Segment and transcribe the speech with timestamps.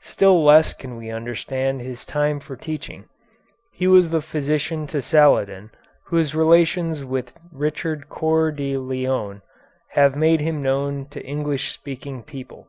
[0.00, 3.04] Still less can we understand his time for teaching.
[3.70, 5.72] He was the physician to Saladin,
[6.06, 9.42] whose relations with Richard Coeur de Lion
[9.90, 12.68] have made him known to English speaking people.